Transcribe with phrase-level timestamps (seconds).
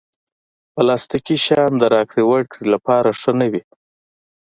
[0.73, 3.63] پلاستيکي شیان د راکړې ورکړې لپاره ښه نه وي.